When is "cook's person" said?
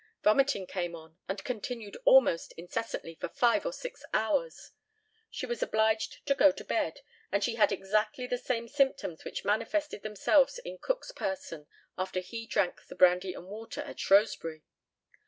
10.79-11.67